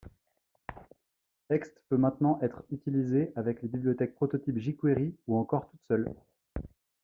[1.51, 6.11] Ext peut maintenant être utilisée avec les bibliothèques Prototype, jQuery ou encore toute seule.